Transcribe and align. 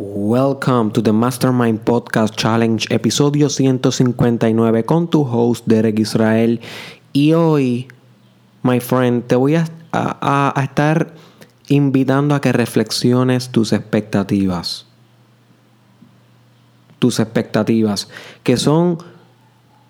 Welcome 0.00 0.92
to 0.92 1.02
the 1.02 1.12
Mastermind 1.12 1.80
Podcast 1.80 2.36
Challenge, 2.36 2.86
episodio 2.88 3.48
159 3.48 4.84
con 4.84 5.10
tu 5.10 5.24
host 5.24 5.66
Derek 5.66 5.98
Israel. 5.98 6.60
Y 7.12 7.32
hoy, 7.32 7.88
my 8.62 8.78
friend, 8.78 9.26
te 9.26 9.34
voy 9.34 9.56
a, 9.56 10.54
estar 10.62 11.14
invitando 11.66 12.36
a 12.36 12.40
que 12.40 12.52
reflexiones 12.52 13.48
tus 13.48 13.72
expectativas. 13.72 14.86
Tus 17.00 17.18
expectativas, 17.18 18.08
que 18.44 18.56
son 18.56 18.98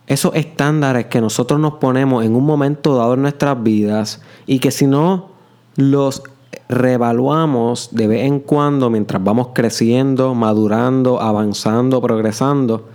esos 0.07 0.35
estándares 0.35 1.05
que 1.09 1.21
nosotros 1.21 1.61
nos 1.61 1.75
ponemos 1.75 2.25
en 2.25 2.35
un 2.35 2.47
momento 2.47 2.97
dado 2.97 3.13
en 3.13 3.21
nuestras 3.21 3.63
vidas 3.63 4.23
y 4.47 4.59
que 4.59 4.71
si 4.71 4.87
no 4.87 5.33
los 5.77 6.23
reevaluamos 6.69 7.91
de 7.93 8.07
vez 8.07 8.27
en 8.27 8.41
cuando 8.41 8.91
mientras 8.91 9.23
vamos 9.23 9.49
creciendo, 9.55 10.35
madurando, 10.35 11.21
avanzando, 11.21 12.01
progresando, 12.03 12.89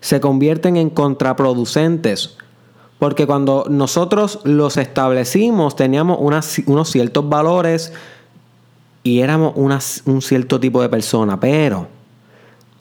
se 0.00 0.20
convierten 0.20 0.76
en 0.76 0.90
contraproducentes. 0.90 2.36
Porque 2.98 3.26
cuando 3.26 3.66
nosotros 3.68 4.40
los 4.44 4.76
establecimos 4.76 5.76
teníamos 5.76 6.18
unos 6.20 6.90
ciertos 6.90 7.28
valores 7.28 7.92
y 9.02 9.20
éramos 9.20 9.54
un 9.56 10.22
cierto 10.22 10.58
tipo 10.58 10.80
de 10.82 10.88
persona. 10.88 11.38
Pero, 11.38 11.88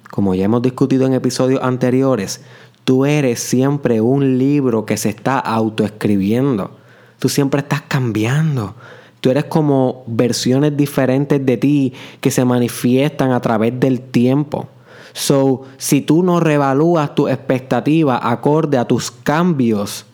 como 0.09 0.33
ya 0.33 0.45
hemos 0.45 0.61
discutido 0.61 1.05
en 1.05 1.13
episodios 1.13 1.61
anteriores, 1.61 2.41
tú 2.85 3.05
eres 3.05 3.39
siempre 3.41 3.99
un 3.99 4.37
libro 4.37 4.85
que 4.85 4.97
se 4.97 5.09
está 5.09 5.37
autoescribiendo. 5.39 6.71
Tú 7.19 7.27
siempre 7.27 7.59
estás 7.61 7.81
cambiando. 7.81 8.75
Tú 9.25 9.31
eres 9.31 9.45
como 9.45 10.03
versiones 10.05 10.77
diferentes 10.77 11.43
de 11.43 11.57
ti 11.57 11.93
que 12.21 12.29
se 12.29 12.45
manifiestan 12.45 13.31
a 13.31 13.39
través 13.39 13.79
del 13.79 13.99
tiempo. 13.99 14.67
So, 15.13 15.63
si 15.77 16.01
tú 16.01 16.21
no 16.21 16.39
revalúas 16.39 17.15
tu 17.15 17.27
expectativa 17.27 18.19
acorde 18.21 18.77
a 18.77 18.85
tus 18.85 19.09
cambios, 19.09 20.05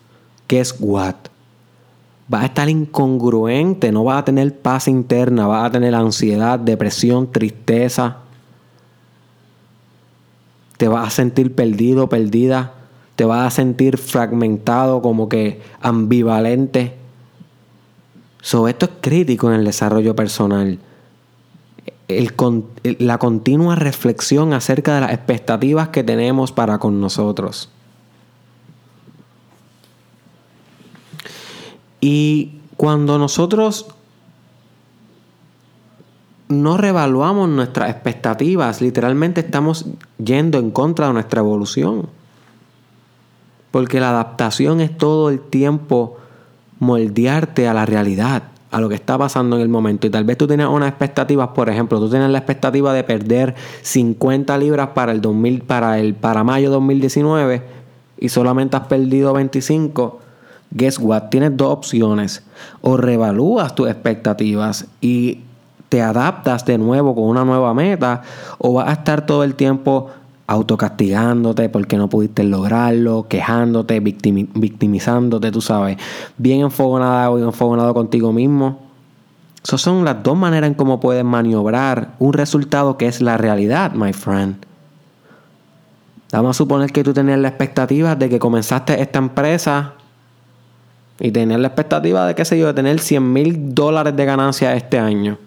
guess 0.48 0.74
what? 0.80 1.16
Vas 2.30 2.44
a 2.44 2.46
estar 2.46 2.70
incongruente, 2.70 3.92
no 3.92 4.06
vas 4.06 4.22
a 4.22 4.24
tener 4.24 4.58
paz 4.58 4.88
interna, 4.88 5.46
vas 5.46 5.66
a 5.66 5.72
tener 5.72 5.94
ansiedad, 5.94 6.58
depresión, 6.58 7.30
tristeza. 7.34 8.20
Te 10.78 10.88
vas 10.88 11.06
a 11.06 11.12
sentir 11.12 11.54
perdido, 11.54 12.08
perdida. 12.08 12.76
Te 13.18 13.26
vas 13.26 13.46
a 13.46 13.52
sentir 13.52 13.98
fragmentado, 13.98 15.02
como 15.02 15.28
que 15.28 15.60
ambivalente 15.82 17.01
So, 18.42 18.68
esto 18.68 18.88
es 18.88 18.92
crítico 19.02 19.50
en 19.50 19.60
el 19.60 19.66
desarrollo 19.66 20.16
personal. 20.16 20.80
la 22.84 23.18
continua 23.20 23.76
reflexión 23.76 24.54
acerca 24.54 24.96
de 24.96 25.02
las 25.02 25.14
expectativas 25.14 25.90
que 25.90 26.04
tenemos 26.04 26.52
para 26.52 26.80
con 26.80 27.00
nosotros. 27.00 27.70
Y 32.02 32.60
cuando 32.76 33.20
nosotros 33.20 33.86
no 36.50 36.78
revaluamos 36.78 37.48
nuestras 37.48 37.92
expectativas, 37.92 38.82
literalmente 38.82 39.42
estamos 39.42 39.86
yendo 40.18 40.58
en 40.58 40.72
contra 40.72 41.08
de 41.08 41.14
nuestra 41.14 41.42
evolución. 41.42 42.10
Porque 43.70 44.00
la 44.00 44.10
adaptación 44.10 44.82
es 44.82 44.98
todo 44.98 45.30
el 45.30 45.40
tiempo 45.40 46.18
moldearte 46.82 47.68
a 47.68 47.76
la 47.76 47.86
realidad, 47.86 48.42
a 48.72 48.82
lo 48.82 48.90
que 48.90 48.96
está 48.96 49.16
pasando 49.16 49.56
en 49.56 49.62
el 49.62 49.70
momento. 49.70 50.08
Y 50.08 50.10
tal 50.10 50.24
vez 50.24 50.36
tú 50.36 50.48
tienes 50.48 50.66
unas 50.66 50.90
expectativas, 50.90 51.50
por 51.50 51.70
ejemplo, 51.70 52.00
tú 52.00 52.10
tienes 52.10 52.32
la 52.32 52.40
expectativa 52.40 52.92
de 52.92 53.04
perder 53.04 53.54
50 53.84 54.58
libras 54.58 54.90
para 54.90 55.12
el 55.12 55.22
2000, 55.22 55.62
para 55.62 56.00
el 56.00 56.16
para 56.16 56.44
mayo 56.44 56.72
2019 56.72 57.62
y 58.18 58.30
solamente 58.30 58.78
has 58.78 58.88
perdido 58.88 59.32
25. 59.34 60.20
Guess 60.72 61.00
what? 61.00 61.30
Tienes 61.30 61.56
dos 61.56 61.72
opciones. 61.72 62.44
O 62.82 62.98
revalúas 62.98 63.76
tus 63.76 63.88
expectativas 63.88 64.88
y 65.02 65.42
te 65.88 66.02
adaptas 66.02 66.66
de 66.66 66.80
nuevo 66.80 67.14
con 67.14 67.26
una 67.26 67.46
nueva 67.46 67.74
meta, 67.76 68.24
o 68.58 68.74
vas 68.74 68.88
a 68.88 68.94
estar 68.94 69.26
todo 69.26 69.44
el 69.44 69.54
tiempo 69.54 70.10
autocastigándote 70.52 71.70
porque 71.70 71.96
no 71.96 72.10
pudiste 72.10 72.44
lograrlo, 72.44 73.28
quejándote, 73.30 74.02
victimizándote, 74.02 75.50
tú 75.50 75.62
sabes, 75.62 75.96
bien 76.38 76.60
enfogonado 76.60 77.34
o 77.34 77.40
enfogonado 77.40 77.94
contigo 77.94 78.34
mismo. 78.34 78.82
Esas 79.64 79.80
son 79.80 80.04
las 80.04 80.22
dos 80.24 80.38
maneras 80.38 80.68
en 80.68 80.74
cómo 80.74 81.00
puedes 81.00 81.24
maniobrar 81.24 82.16
un 82.20 82.34
resultado 82.34 82.98
que 82.98 83.08
es 83.08 83.22
la 83.22 83.38
realidad, 83.38 83.94
my 83.94 84.12
friend. 84.12 84.58
Vamos 86.34 86.58
a 86.58 86.58
suponer 86.58 86.92
que 86.92 87.06
tú 87.06 87.14
tenías 87.14 87.40
la 87.40 87.48
expectativa 87.48 88.16
de 88.16 88.28
que 88.28 88.38
comenzaste 88.38 89.02
esta 89.02 89.20
empresa 89.20 89.94
y 91.18 91.32
tenías 91.32 91.62
la 91.62 91.68
expectativa 91.70 92.28
de, 92.28 92.36
qué 92.36 92.44
sé 92.44 92.60
yo, 92.60 92.68
de 92.68 92.74
tener 92.74 93.00
100 93.00 93.32
mil 93.32 93.74
dólares 93.74 94.18
de 94.18 94.26
ganancia 94.26 94.76
este 94.76 95.00
año. 95.00 95.38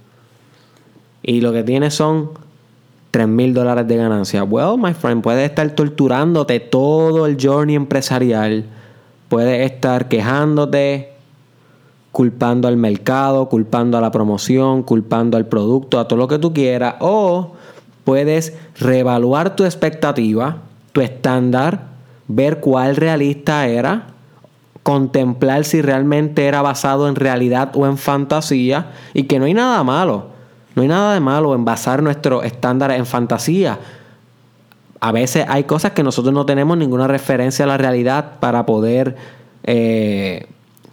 Y 1.22 1.42
lo 1.42 1.52
que 1.52 1.62
tienes 1.62 1.92
son 1.92 2.30
3 3.14 3.28
mil 3.28 3.54
dólares 3.54 3.86
de 3.86 3.96
ganancia. 3.96 4.42
Well, 4.42 4.76
my 4.76 4.92
friend, 4.92 5.22
puedes 5.22 5.48
estar 5.48 5.70
torturándote 5.70 6.58
todo 6.58 7.26
el 7.26 7.36
journey 7.40 7.76
empresarial. 7.76 8.64
Puedes 9.28 9.70
estar 9.70 10.08
quejándote, 10.08 11.12
culpando 12.10 12.66
al 12.66 12.76
mercado, 12.76 13.48
culpando 13.48 13.96
a 13.96 14.00
la 14.00 14.10
promoción, 14.10 14.82
culpando 14.82 15.36
al 15.36 15.46
producto, 15.46 16.00
a 16.00 16.08
todo 16.08 16.18
lo 16.18 16.26
que 16.26 16.40
tú 16.40 16.52
quieras. 16.52 16.96
O 16.98 17.52
puedes 18.02 18.52
reevaluar 18.80 19.54
tu 19.54 19.64
expectativa, 19.64 20.56
tu 20.90 21.00
estándar, 21.00 21.82
ver 22.26 22.58
cuál 22.58 22.96
realista 22.96 23.68
era, 23.68 24.08
contemplar 24.82 25.64
si 25.64 25.82
realmente 25.82 26.46
era 26.46 26.62
basado 26.62 27.08
en 27.08 27.14
realidad 27.14 27.70
o 27.76 27.86
en 27.86 27.96
fantasía 27.96 28.90
y 29.12 29.22
que 29.28 29.38
no 29.38 29.44
hay 29.44 29.54
nada 29.54 29.84
malo. 29.84 30.33
No 30.74 30.82
hay 30.82 30.88
nada 30.88 31.14
de 31.14 31.20
malo 31.20 31.54
en 31.54 31.64
basar 31.64 32.02
nuestros 32.02 32.44
estándares 32.44 32.98
en 32.98 33.06
fantasía. 33.06 33.78
A 35.00 35.12
veces 35.12 35.44
hay 35.48 35.64
cosas 35.64 35.92
que 35.92 36.02
nosotros 36.02 36.34
no 36.34 36.46
tenemos 36.46 36.76
ninguna 36.76 37.06
referencia 37.06 37.64
a 37.64 37.68
la 37.68 37.76
realidad 37.76 38.38
para 38.40 38.66
poder 38.66 39.16
eh, 39.62 40.46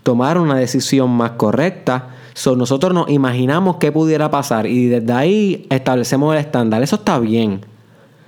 tomar 0.04 0.38
una 0.38 0.56
decisión 0.56 1.10
más 1.12 1.32
correcta. 1.32 2.10
So, 2.34 2.56
nosotros 2.56 2.94
nos 2.94 3.10
imaginamos 3.10 3.78
qué 3.78 3.92
pudiera 3.92 4.30
pasar 4.30 4.68
y 4.68 4.88
desde 4.88 5.14
ahí 5.14 5.68
establecemos 5.70 6.34
el 6.34 6.42
estándar. 6.42 6.84
Eso 6.84 6.98
está 6.98 7.20
bien. 7.20 7.66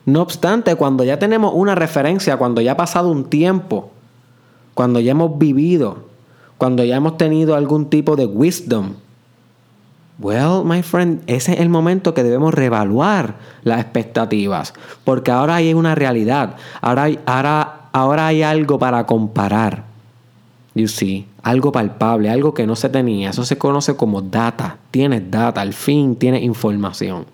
No 0.06 0.22
obstante, 0.22 0.76
cuando 0.76 1.04
ya 1.04 1.20
tenemos 1.20 1.54
una 1.56 1.76
referencia, 1.76 2.38
cuando 2.38 2.62
ya 2.62 2.74
ha 2.74 2.78
pasado 2.78 3.10
un 3.10 3.26
tiempo, 3.26 3.92
cuando 4.74 5.00
ya 5.00 5.12
hemos 5.12 5.38
vivido, 5.38 6.10
cuando 6.58 6.84
ya 6.84 6.98
hemos 6.98 7.18
tenido 7.18 7.56
algún 7.56 7.90
tipo 7.90 8.16
de 8.16 8.26
wisdom, 8.26 8.96
Well, 10.20 10.64
my 10.64 10.84
friend, 10.84 11.22
ese 11.28 11.54
es 11.54 11.60
el 11.60 11.70
momento 11.70 12.14
que 12.14 12.24
debemos 12.24 12.54
reevaluar 12.54 13.36
las 13.64 13.80
expectativas, 13.80 14.74
porque 15.04 15.32
ahora 15.32 15.56
hay 15.56 15.74
una 15.74 15.96
realidad, 15.96 16.56
ahora 16.82 17.04
hay, 17.04 17.20
ahora, 17.26 17.90
ahora 17.92 18.28
hay 18.28 18.44
algo 18.44 18.78
para 18.78 19.06
comparar. 19.06 19.86
You 20.76 20.88
see, 20.88 21.28
algo 21.44 21.72
palpable, 21.72 22.30
algo 22.30 22.54
que 22.54 22.66
no 22.66 22.76
se 22.76 22.90
tenía. 22.90 23.30
Eso 23.30 23.46
se 23.46 23.58
conoce 23.58 23.96
como 23.96 24.22
data. 24.22 24.78
Tienes 24.90 25.30
data, 25.30 25.62
al 25.62 25.74
fin 25.74 26.16
tienes 26.16 26.42
información. 26.42 27.26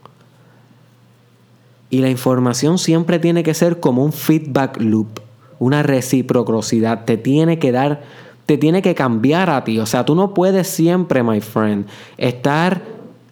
Y 1.89 1.99
la 1.99 2.09
información 2.09 2.77
siempre 2.77 3.17
tiene 3.17 3.43
que 3.43 3.53
ser 3.53 3.79
como 3.79 4.03
un 4.03 4.11
feedback 4.11 4.79
loop, 4.81 5.21
una 5.57 5.83
reciprocidad. 5.83 7.05
Te 7.05 7.17
tiene 7.17 7.59
que 7.59 7.71
dar 7.71 8.01
te 8.49 8.57
tiene 8.57 8.81
que 8.81 8.95
cambiar 8.95 9.51
a 9.51 9.63
ti. 9.63 9.77
O 9.77 9.85
sea, 9.85 10.05
tú 10.05 10.15
no 10.15 10.33
puedes 10.33 10.67
siempre, 10.67 11.21
my 11.21 11.39
friend, 11.39 11.85
estar 12.17 12.81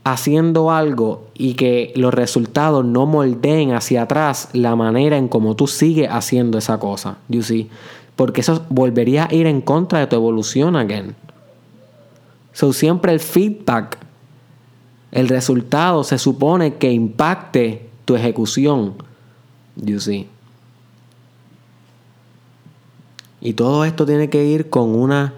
haciendo 0.04 0.70
algo 0.70 1.26
y 1.34 1.56
que 1.56 1.92
los 1.96 2.14
resultados 2.14 2.86
no 2.86 3.08
moldeen 3.08 3.74
hacia 3.74 4.04
atrás 4.04 4.50
la 4.54 4.76
manera 4.76 5.18
en 5.18 5.28
cómo 5.28 5.56
tú 5.56 5.66
sigues 5.66 6.08
haciendo 6.12 6.60
esa 6.60 6.78
cosa. 6.78 7.18
You 7.30 7.42
see? 7.42 7.68
Porque 8.16 8.42
eso 8.42 8.64
volvería 8.70 9.26
a 9.26 9.34
ir 9.34 9.48
en 9.48 9.60
contra 9.62 9.98
de 9.98 10.06
tu 10.06 10.18
evolución 10.18 10.76
again. 10.76 11.16
So, 12.54 12.72
siempre 12.72 13.12
el 13.12 13.20
feedback, 13.20 13.98
el 15.12 15.30
resultado 15.30 16.04
se 16.04 16.20
supone 16.20 16.76
que 16.76 16.92
impacte 16.92 17.90
tu 18.06 18.16
ejecución. 18.16 18.94
You 19.78 20.00
see? 20.00 20.28
Y 23.48 23.54
todo 23.54 23.86
esto 23.86 24.06
tiene 24.06 24.30
que 24.30 24.44
ir 24.44 24.70
con 24.70 24.94
una 24.94 25.34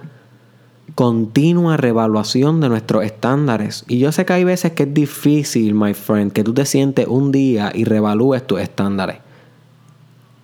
continua 0.96 1.78
revaluación 1.78 2.60
de 2.60 2.68
nuestros 2.68 3.04
estándares. 3.04 3.86
Y 3.88 4.00
yo 4.00 4.12
sé 4.12 4.26
que 4.26 4.34
hay 4.34 4.44
veces 4.44 4.72
que 4.72 4.82
es 4.82 4.94
difícil, 4.96 5.76
my 5.76 5.94
friend, 5.94 6.32
que 6.32 6.44
tú 6.44 6.52
te 6.52 6.66
sientes 6.66 7.06
un 7.06 7.32
día 7.32 7.72
y 7.72 7.84
revalúes 7.84 8.48
tus 8.48 8.62
estándares. 8.62 9.18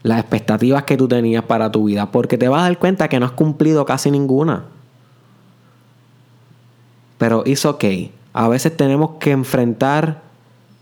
Las 0.03 0.19
expectativas 0.19 0.83
que 0.83 0.95
tú 0.95 1.07
tenías 1.07 1.43
para 1.43 1.71
tu 1.71 1.85
vida, 1.85 2.11
porque 2.11 2.37
te 2.37 2.47
vas 2.49 2.59
a 2.59 2.65
dar 2.65 2.77
cuenta 2.77 3.07
que 3.07 3.19
no 3.19 3.25
has 3.25 3.31
cumplido 3.31 3.83
casi 3.83 4.11
ninguna. 4.11 4.65
Pero 7.17 7.43
es 7.45 7.65
ok. 7.65 7.83
A 8.33 8.47
veces 8.47 8.77
tenemos 8.77 9.13
que 9.19 9.31
enfrentar 9.31 10.21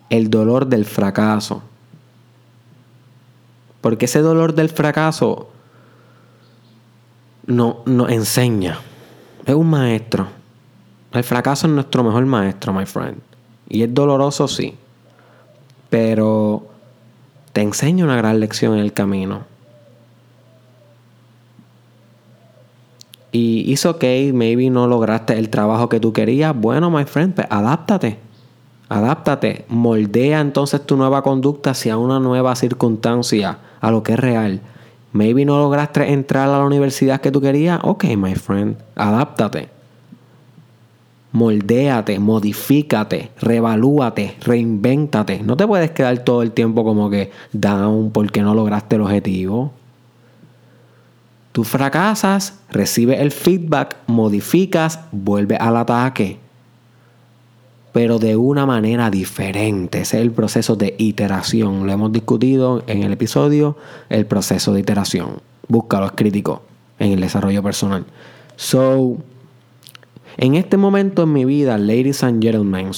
el 0.10 0.30
dolor 0.30 0.68
del 0.68 0.84
fracaso. 0.84 1.64
Porque 3.80 4.04
ese 4.04 4.20
dolor 4.20 4.54
del 4.54 4.68
fracaso 4.68 5.53
nos 7.46 7.86
no 7.86 8.10
enseña. 8.10 8.80
Es 9.46 9.56
un 9.56 9.70
maestro. 9.70 10.28
El 11.12 11.24
fracaso 11.24 11.68
es 11.68 11.74
nuestro 11.74 12.04
mejor 12.04 12.26
maestro, 12.26 12.74
my 12.74 12.86
friend. 12.86 13.18
Y 13.70 13.84
es 13.84 13.94
doloroso, 13.94 14.48
sí. 14.48 14.76
Pero 15.90 16.66
te 17.52 17.62
enseña 17.62 18.04
una 18.04 18.18
gran 18.18 18.40
lección 18.40 18.74
en 18.74 18.80
el 18.80 18.94
camino. 18.94 19.44
Y 23.32 23.72
hizo 23.72 23.92
ok, 23.92 24.04
maybe 24.34 24.70
no 24.70 24.88
lograste 24.88 25.38
el 25.38 25.50
trabajo 25.50 25.90
que 25.90 26.00
tú 26.00 26.14
querías. 26.14 26.56
Bueno, 26.56 26.90
my 26.90 27.04
friend, 27.06 27.34
pues 27.34 27.48
adáptate. 27.50 28.20
Adáptate. 28.90 29.66
Moldea 29.70 30.40
entonces 30.40 30.86
tu 30.86 30.96
nueva 30.96 31.24
conducta 31.24 31.72
hacia 31.72 31.98
una 31.98 32.20
nueva 32.20 32.56
circunstancia, 32.56 33.58
a 33.82 33.92
lo 33.92 34.04
que 34.04 34.14
es 34.14 34.20
real. 34.20 34.62
Maybe 35.14 35.46
no 35.46 35.60
lograste 35.60 36.12
entrar 36.12 36.50
a 36.50 36.58
la 36.58 36.66
universidad 36.66 37.22
que 37.22 37.32
tú 37.32 37.40
querías. 37.40 37.80
Ok, 37.84 38.06
my 38.18 38.36
friend, 38.36 38.78
adáptate. 38.96 39.70
Moldéate, 41.32 42.20
modifícate, 42.20 43.32
revalúate, 43.40 44.36
reinvéntate. 44.42 45.42
No 45.42 45.56
te 45.56 45.66
puedes 45.66 45.92
quedar 45.92 46.20
todo 46.20 46.42
el 46.42 46.52
tiempo 46.52 46.84
como 46.84 47.10
que 47.10 47.32
down 47.54 48.12
porque 48.12 48.42
no 48.42 48.54
lograste 48.54 48.96
el 48.96 49.02
objetivo. 49.04 49.72
Tú 51.52 51.64
fracasas, 51.64 52.60
recibes 52.72 53.20
el 53.20 53.32
feedback, 53.32 53.98
modificas, 54.08 55.00
vuelves 55.12 55.60
al 55.60 55.78
ataque. 55.78 56.40
Pero 57.94 58.20
de 58.20 58.36
una 58.36 58.66
manera 58.66 59.10
diferente. 59.10 60.02
Ese 60.02 60.18
es 60.18 60.24
el 60.24 60.32
proceso 60.32 60.76
de 60.76 60.96
iteración. 60.98 61.86
Lo 61.86 61.94
hemos 61.94 62.12
discutido 62.12 62.84
en 62.88 63.04
el 63.04 63.14
episodio, 63.14 63.78
el 64.10 64.26
proceso 64.26 64.74
de 64.74 64.82
iteración. 64.82 65.42
Búscalo, 65.68 66.08
es 66.08 66.12
crítico 66.14 66.64
en 67.00 67.14
el 67.14 67.22
desarrollo 67.22 67.64
personal. 67.64 68.06
So, 68.56 69.18
en 70.38 70.56
este 70.56 70.78
momento 70.78 71.24
en 71.24 71.34
mi 71.34 71.46
vida, 71.46 71.78
ladies 71.78 72.24
and 72.24 72.44
gentlemen, 72.44 72.92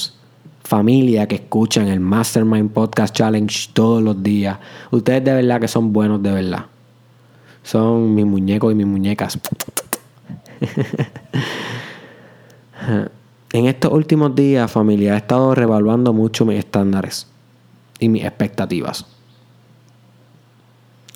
familia 0.64 1.28
que 1.28 1.36
escuchan 1.36 1.88
el 1.88 2.00
Mastermind 2.00 2.72
Podcast 2.72 3.14
Challenge 3.14 3.70
todos 3.74 4.02
los 4.02 4.22
días, 4.22 4.58
ustedes 4.90 5.22
de 5.22 5.34
verdad 5.34 5.60
que 5.60 5.68
son 5.68 5.92
buenos 5.92 6.22
de 6.22 6.32
verdad 6.32 6.66
son 7.66 8.14
mis 8.14 8.24
muñecos 8.24 8.70
y 8.70 8.76
mis 8.76 8.86
muñecas. 8.86 9.40
en 13.56 13.66
estos 13.66 13.90
últimos 13.90 14.34
días, 14.34 14.70
familia, 14.70 15.14
he 15.14 15.16
estado 15.16 15.54
revaluando 15.54 16.12
mucho 16.12 16.44
mis 16.44 16.58
estándares 16.58 17.26
y 17.98 18.10
mis 18.10 18.22
expectativas. 18.24 19.06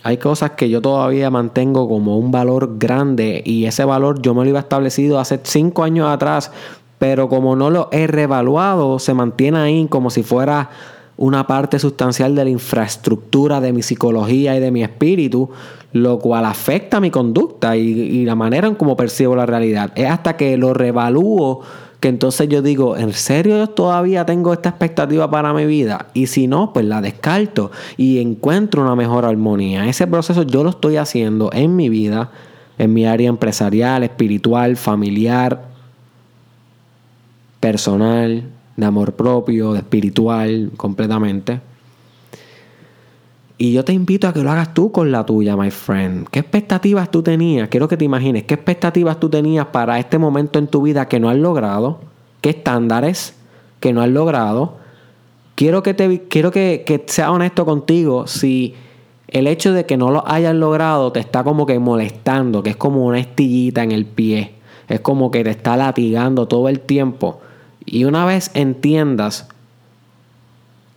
Hay 0.02 0.16
cosas 0.16 0.52
que 0.52 0.70
yo 0.70 0.80
todavía 0.80 1.28
mantengo 1.28 1.86
como 1.86 2.18
un 2.18 2.30
valor 2.30 2.78
grande 2.78 3.42
y 3.44 3.66
ese 3.66 3.84
valor 3.84 4.22
yo 4.22 4.34
me 4.34 4.44
lo 4.44 4.50
iba 4.50 4.60
establecido 4.60 5.18
hace 5.18 5.38
cinco 5.42 5.82
años 5.82 6.08
atrás, 6.08 6.50
pero 6.98 7.28
como 7.28 7.56
no 7.56 7.68
lo 7.68 7.90
he 7.92 8.06
revaluado, 8.06 8.98
se 8.98 9.12
mantiene 9.12 9.58
ahí 9.58 9.86
como 9.88 10.08
si 10.08 10.22
fuera 10.22 10.70
una 11.18 11.46
parte 11.46 11.78
sustancial 11.78 12.34
de 12.34 12.44
la 12.44 12.50
infraestructura 12.50 13.60
de 13.60 13.74
mi 13.74 13.82
psicología 13.82 14.56
y 14.56 14.60
de 14.60 14.70
mi 14.70 14.82
espíritu, 14.82 15.50
lo 15.92 16.18
cual 16.18 16.46
afecta 16.46 16.98
mi 17.00 17.10
conducta 17.10 17.76
y, 17.76 18.24
la 18.24 18.34
manera 18.34 18.66
en 18.66 18.76
cómo 18.76 18.96
percibo 18.96 19.36
la 19.36 19.44
realidad. 19.44 19.92
Es 19.94 20.08
hasta 20.08 20.38
que 20.38 20.56
lo 20.56 20.72
revalúo 20.72 21.60
que 22.00 22.08
entonces 22.08 22.48
yo 22.48 22.62
digo, 22.62 22.96
¿en 22.96 23.12
serio 23.12 23.58
yo 23.58 23.66
todavía 23.68 24.24
tengo 24.24 24.54
esta 24.54 24.70
expectativa 24.70 25.30
para 25.30 25.52
mi 25.52 25.66
vida? 25.66 26.06
Y 26.14 26.26
si 26.28 26.46
no, 26.46 26.72
pues 26.72 26.86
la 26.86 27.02
descarto 27.02 27.70
y 27.98 28.20
encuentro 28.20 28.82
una 28.82 28.96
mejor 28.96 29.26
armonía. 29.26 29.86
Ese 29.86 30.06
proceso 30.06 30.42
yo 30.42 30.64
lo 30.64 30.70
estoy 30.70 30.96
haciendo 30.96 31.50
en 31.52 31.76
mi 31.76 31.90
vida, 31.90 32.30
en 32.78 32.94
mi 32.94 33.04
área 33.04 33.28
empresarial, 33.28 34.02
espiritual, 34.02 34.78
familiar, 34.78 35.68
personal, 37.60 38.44
de 38.76 38.86
amor 38.86 39.12
propio, 39.12 39.74
de 39.74 39.80
espiritual, 39.80 40.70
completamente. 40.78 41.60
Y 43.62 43.72
yo 43.72 43.84
te 43.84 43.92
invito 43.92 44.26
a 44.26 44.32
que 44.32 44.42
lo 44.42 44.50
hagas 44.50 44.72
tú 44.72 44.90
con 44.90 45.12
la 45.12 45.26
tuya, 45.26 45.54
my 45.54 45.70
friend. 45.70 46.26
¿Qué 46.30 46.38
expectativas 46.38 47.10
tú 47.10 47.22
tenías? 47.22 47.68
Quiero 47.68 47.88
que 47.88 47.98
te 47.98 48.06
imagines, 48.06 48.44
¿qué 48.44 48.54
expectativas 48.54 49.20
tú 49.20 49.28
tenías 49.28 49.66
para 49.66 49.98
este 49.98 50.16
momento 50.16 50.58
en 50.58 50.66
tu 50.66 50.80
vida 50.80 51.08
que 51.08 51.20
no 51.20 51.28
has 51.28 51.36
logrado? 51.36 52.00
¿Qué 52.40 52.48
estándares 52.48 53.34
que 53.78 53.92
no 53.92 54.00
has 54.00 54.08
logrado? 54.08 54.78
Quiero 55.56 55.82
que, 55.82 55.92
te, 55.92 56.22
quiero 56.22 56.50
que, 56.50 56.84
que 56.86 57.04
sea 57.06 57.30
honesto 57.32 57.66
contigo 57.66 58.26
si 58.26 58.76
el 59.28 59.46
hecho 59.46 59.74
de 59.74 59.84
que 59.84 59.98
no 59.98 60.10
lo 60.10 60.26
hayas 60.26 60.54
logrado 60.54 61.12
te 61.12 61.20
está 61.20 61.44
como 61.44 61.66
que 61.66 61.78
molestando, 61.78 62.62
que 62.62 62.70
es 62.70 62.76
como 62.76 63.04
una 63.04 63.18
estillita 63.18 63.82
en 63.82 63.92
el 63.92 64.06
pie. 64.06 64.54
Es 64.88 65.00
como 65.00 65.30
que 65.30 65.44
te 65.44 65.50
está 65.50 65.76
latigando 65.76 66.48
todo 66.48 66.70
el 66.70 66.80
tiempo. 66.80 67.42
Y 67.84 68.04
una 68.04 68.24
vez 68.24 68.52
entiendas 68.54 69.48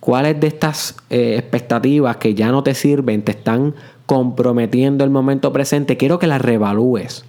cuáles 0.04 0.38
de 0.38 0.48
estas 0.48 0.96
eh, 1.08 1.36
expectativas 1.38 2.18
que 2.18 2.34
ya 2.34 2.50
no 2.50 2.62
te 2.62 2.74
sirven 2.74 3.22
te 3.22 3.32
están 3.32 3.74
comprometiendo 4.04 5.02
el 5.02 5.08
momento 5.08 5.50
presente, 5.50 5.96
quiero 5.96 6.18
que 6.18 6.26
las 6.26 6.42
revalúes, 6.42 7.24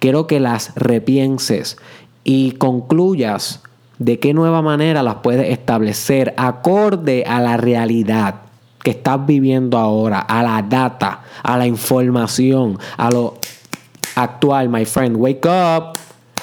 quiero 0.00 0.26
que 0.26 0.40
las 0.40 0.74
repienses 0.74 1.76
y 2.24 2.52
concluyas 2.52 3.62
de 4.00 4.18
qué 4.18 4.34
nueva 4.34 4.60
manera 4.60 5.04
las 5.04 5.16
puedes 5.16 5.50
establecer 5.50 6.34
acorde 6.36 7.22
a 7.28 7.40
la 7.40 7.56
realidad 7.56 8.40
que 8.82 8.90
estás 8.90 9.24
viviendo 9.24 9.78
ahora, 9.78 10.18
a 10.18 10.42
la 10.42 10.62
data, 10.62 11.22
a 11.44 11.56
la 11.56 11.68
información, 11.68 12.76
a 12.96 13.08
lo 13.08 13.34
actual, 14.16 14.68
my 14.68 14.84
friend. 14.84 15.16
Wake 15.16 15.46
up 15.46 15.96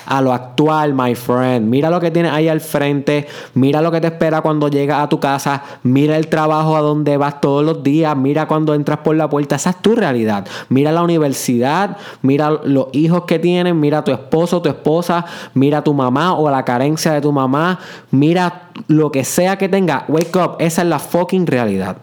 a 0.05 0.21
lo 0.21 0.33
actual, 0.33 0.93
my 0.93 1.15
friend. 1.15 1.69
Mira 1.69 1.89
lo 1.89 1.99
que 1.99 2.11
tienes 2.11 2.31
ahí 2.31 2.47
al 2.47 2.61
frente, 2.61 3.27
mira 3.53 3.81
lo 3.81 3.91
que 3.91 4.01
te 4.01 4.07
espera 4.07 4.41
cuando 4.41 4.67
llegas 4.67 5.01
a 5.01 5.09
tu 5.09 5.19
casa, 5.19 5.63
mira 5.83 6.17
el 6.17 6.27
trabajo 6.27 6.75
a 6.75 6.81
donde 6.81 7.17
vas 7.17 7.41
todos 7.41 7.63
los 7.63 7.83
días, 7.83 8.15
mira 8.15 8.47
cuando 8.47 8.73
entras 8.73 8.99
por 8.99 9.15
la 9.15 9.29
puerta, 9.29 9.55
esa 9.55 9.71
es 9.71 9.81
tu 9.81 9.95
realidad. 9.95 10.45
Mira 10.69 10.91
la 10.91 11.03
universidad, 11.03 11.97
mira 12.21 12.51
los 12.63 12.87
hijos 12.93 13.23
que 13.25 13.39
tienes, 13.39 13.75
mira 13.75 14.03
tu 14.03 14.11
esposo, 14.11 14.61
tu 14.61 14.69
esposa, 14.69 15.25
mira 15.53 15.83
tu 15.83 15.93
mamá 15.93 16.33
o 16.33 16.49
la 16.49 16.63
carencia 16.65 17.13
de 17.13 17.21
tu 17.21 17.31
mamá, 17.31 17.79
mira 18.11 18.69
lo 18.87 19.11
que 19.11 19.23
sea 19.23 19.57
que 19.57 19.69
tenga. 19.69 20.05
Wake 20.07 20.37
up, 20.37 20.55
esa 20.59 20.81
es 20.81 20.87
la 20.87 20.99
fucking 20.99 21.47
realidad. 21.47 21.97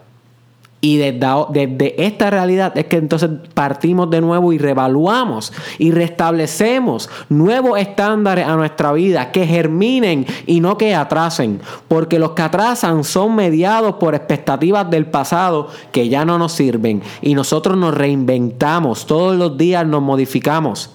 Y 0.83 0.97
desde, 0.97 2.03
esta 2.03 2.31
realidad 2.31 2.75
es 2.75 2.85
que 2.85 2.97
entonces 2.97 3.29
partimos 3.53 4.09
de 4.09 4.19
nuevo 4.19 4.51
y 4.51 4.57
revaluamos 4.57 5.53
y 5.77 5.91
restablecemos 5.91 7.07
nuevos 7.29 7.79
estándares 7.79 8.47
a 8.47 8.55
nuestra 8.55 8.91
vida 8.91 9.31
que 9.31 9.45
germinen 9.45 10.25
y 10.47 10.59
no 10.59 10.79
que 10.79 10.95
atrasen. 10.95 11.61
Porque 11.87 12.17
los 12.17 12.31
que 12.31 12.41
atrasan 12.41 13.03
son 13.03 13.35
mediados 13.35 13.95
por 13.95 14.15
expectativas 14.15 14.89
del 14.89 15.05
pasado 15.05 15.67
que 15.91 16.09
ya 16.09 16.25
no 16.25 16.39
nos 16.39 16.53
sirven. 16.53 17.03
Y 17.21 17.35
nosotros 17.35 17.77
nos 17.77 17.93
reinventamos, 17.93 19.05
todos 19.05 19.37
los 19.37 19.55
días 19.59 19.85
nos 19.85 20.01
modificamos. 20.01 20.89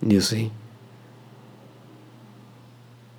You 0.00 0.22
see. 0.22 0.50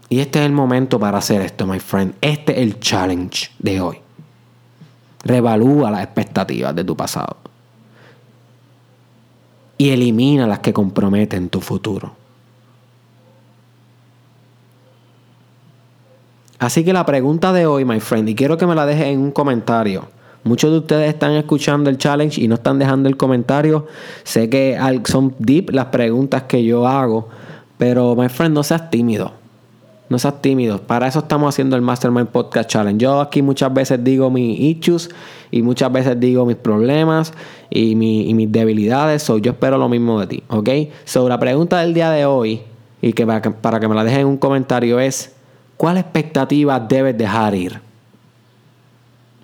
Y 0.10 0.20
este 0.20 0.39
es 0.39 0.46
el 0.46 0.53
momento 0.53 1.00
para 1.00 1.20
hacer 1.20 1.41
esto, 1.41 1.67
my 1.67 1.79
friend. 1.79 2.15
Este 2.20 2.53
es 2.53 2.58
el 2.60 2.79
challenge 2.79 3.51
de 3.60 3.79
hoy. 3.79 4.02
Revalúa 5.24 5.89
las 5.92 6.03
expectativas 6.03 6.75
de 6.75 6.84
tu 6.84 6.96
pasado. 6.96 7.38
Y 9.77 9.89
elimina 9.89 10.48
las 10.48 10.60
que 10.60 10.74
comprometen 10.74 11.50
tu 11.50 11.62
futuro. 11.62 12.15
Así 16.60 16.86
que 16.86 16.94
la 16.94 17.06
pregunta 17.06 17.51
de 17.51 17.65
hoy, 17.65 17.84
my 17.84 18.00
friend, 18.00 18.30
y 18.30 18.36
quiero 18.36 18.58
que 18.58 18.65
me 18.65 18.75
la 18.75 18.86
dejes 18.86 19.08
en 19.08 19.20
un 19.20 19.32
comentario. 19.32 20.08
Muchos 20.46 20.72
de 20.72 20.77
ustedes 20.77 21.10
están 21.10 21.34
escuchando 21.34 21.89
el 21.89 21.98
challenge 21.98 22.42
y 22.42 22.48
no 22.48 22.56
están 22.56 22.80
dejando 22.80 23.10
el 23.10 23.18
comentario. 23.18 23.88
Sé 24.24 24.50
que 24.50 24.77
son 25.06 25.36
deep 25.39 25.72
las 25.72 25.86
preguntas 25.88 26.44
que 26.44 26.63
yo 26.63 26.88
hago, 26.88 27.30
pero 27.77 28.15
my 28.15 28.30
friend, 28.30 28.53
no 28.53 28.63
seas 28.63 28.89
tímido. 28.89 29.42
No 30.13 30.20
seas 30.20 30.43
tímido. 30.43 30.77
Para 30.77 31.08
eso 31.08 31.17
estamos 31.17 31.50
haciendo 31.50 31.75
el 31.75 31.82
Mastermind 31.82 32.27
Podcast 32.27 32.70
Challenge. 32.70 33.01
Yo 33.01 33.20
aquí 33.20 33.41
muchas 33.41 33.74
veces 33.74 34.03
digo 34.03 34.29
mis 34.29 34.60
issues 34.60 35.10
y 35.50 35.63
muchas 35.63 35.91
veces 35.91 36.20
digo 36.20 36.46
mis 36.46 36.55
problemas 36.55 37.34
y, 37.72 37.96
mis 37.96 38.51
debilidades. 38.51 39.24
So, 39.24 39.39
yo 39.39 39.53
espero 39.53 39.79
lo 39.79 39.89
mismo 39.89 40.20
de 40.20 40.27
ti. 40.27 40.43
¿Ok? 40.50 40.70
So, 41.03 41.27
la 41.27 41.39
pregunta 41.39 41.79
del 41.79 41.96
día 41.96 42.12
de 42.12 42.27
hoy 42.27 42.62
y 43.01 43.13
que 43.13 43.25
para, 43.25 43.41
que 43.41 43.50
para 43.50 43.79
que 43.79 43.88
me 43.88 43.96
la 43.96 44.03
dejen 44.03 44.20
en 44.20 44.27
un 44.27 44.38
comentario 44.38 45.00
es: 45.00 45.34
¿Cuál 45.77 45.98
expectativa 45.98 46.79
debes 46.79 47.17
dejar 47.17 47.55
ir? 47.55 47.82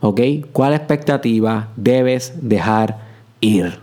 ¿Ok? 0.01 0.21
¿Cuál 0.53 0.75
expectativa 0.75 1.69
debes 1.75 2.31
dejar 2.47 2.95
ir? 3.41 3.79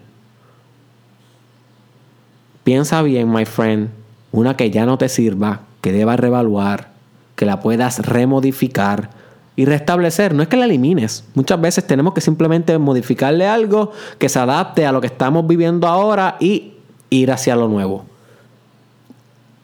Piensa 2.62 3.02
bien, 3.02 3.28
my 3.28 3.44
friend. 3.44 3.88
Una 4.30 4.56
que 4.56 4.70
ya 4.70 4.86
no 4.86 4.96
te 4.96 5.08
sirva, 5.08 5.62
que 5.86 5.92
debas 5.92 6.18
revaluar, 6.18 6.88
que 7.36 7.46
la 7.46 7.60
puedas 7.60 8.00
remodificar 8.00 9.08
y 9.54 9.66
restablecer. 9.66 10.34
No 10.34 10.42
es 10.42 10.48
que 10.48 10.56
la 10.56 10.64
elimines. 10.64 11.22
Muchas 11.34 11.60
veces 11.60 11.86
tenemos 11.86 12.12
que 12.12 12.20
simplemente 12.20 12.76
modificarle 12.76 13.46
algo 13.46 13.92
que 14.18 14.28
se 14.28 14.40
adapte 14.40 14.84
a 14.84 14.90
lo 14.90 15.00
que 15.00 15.06
estamos 15.06 15.46
viviendo 15.46 15.86
ahora 15.86 16.38
y 16.40 16.72
ir 17.08 17.30
hacia 17.30 17.54
lo 17.54 17.68
nuevo. 17.68 18.04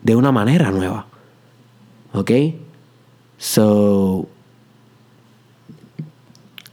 De 0.01 0.15
una 0.15 0.31
manera 0.31 0.71
nueva. 0.71 1.07
¿Ok? 2.13 2.31
So, 3.37 4.29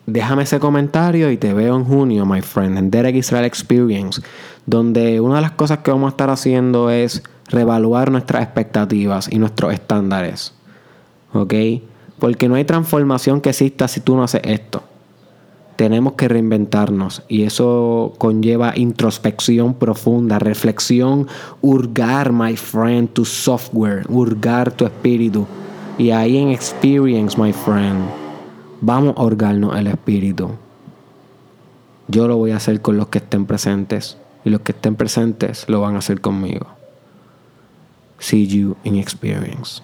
déjame 0.05 0.43
ese 0.43 0.59
comentario 0.59 1.31
y 1.31 1.37
te 1.37 1.55
veo 1.55 1.75
en 1.75 1.85
junio, 1.85 2.23
my 2.27 2.43
friend, 2.43 2.77
en 2.77 2.91
Derek 2.91 3.15
Israel 3.15 3.45
Experience, 3.45 4.21
donde 4.67 5.19
una 5.19 5.37
de 5.37 5.41
las 5.41 5.53
cosas 5.53 5.79
que 5.79 5.89
vamos 5.89 6.05
a 6.05 6.11
estar 6.11 6.29
haciendo 6.29 6.91
es 6.91 7.23
reevaluar 7.49 8.11
nuestras 8.11 8.43
expectativas 8.43 9.31
y 9.31 9.39
nuestros 9.39 9.73
estándares. 9.73 10.53
¿Ok? 11.33 11.53
Porque 12.19 12.47
no 12.49 12.55
hay 12.55 12.65
transformación 12.65 13.41
que 13.41 13.49
exista 13.49 13.87
si 13.87 13.99
tú 14.01 14.15
no 14.15 14.23
haces 14.23 14.41
esto. 14.43 14.83
Tenemos 15.75 16.13
que 16.13 16.27
reinventarnos 16.27 17.23
y 17.29 17.43
eso 17.43 18.13
conlleva 18.17 18.73
introspección 18.75 19.73
profunda, 19.75 20.37
reflexión, 20.37 21.27
hurgar, 21.61 22.33
my 22.33 22.57
friend, 22.57 23.09
tu 23.09 23.23
software, 23.23 24.05
hurgar 24.09 24.71
tu 24.71 24.85
espíritu. 24.85 25.47
Y 25.97 26.11
ahí 26.11 26.37
en 26.37 26.49
experience, 26.49 27.39
my 27.39 27.53
friend, 27.53 27.97
vamos 28.81 29.15
a 29.17 29.23
hurgarnos 29.23 29.77
el 29.77 29.87
espíritu. 29.87 30.51
Yo 32.09 32.27
lo 32.27 32.35
voy 32.35 32.51
a 32.51 32.57
hacer 32.57 32.81
con 32.81 32.97
los 32.97 33.07
que 33.07 33.19
estén 33.19 33.45
presentes 33.45 34.17
y 34.43 34.49
los 34.49 34.61
que 34.61 34.73
estén 34.73 34.95
presentes 34.95 35.63
lo 35.69 35.79
van 35.79 35.95
a 35.95 35.99
hacer 35.99 36.19
conmigo. 36.19 36.78
See 38.19 38.43
you 38.43 38.77
in 38.83 38.95
experience. 38.95 39.81